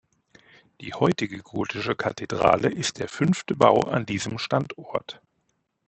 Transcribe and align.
Die 0.81 0.93
heutige 0.95 1.37
gotische 1.43 1.95
Kathedrale 1.95 2.69
ist 2.71 2.97
der 2.97 3.07
fünfte 3.07 3.55
Bau 3.55 3.81
an 3.81 4.07
diesem 4.07 4.39
Standort. 4.39 5.21